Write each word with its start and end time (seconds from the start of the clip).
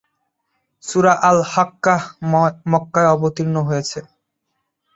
সূরা 0.83 1.13
আল-হাক্কাহ 1.29 2.01
মক্কায় 2.71 3.11
অবতীর্ণ 3.15 3.55
হয়েছে। 3.67 3.99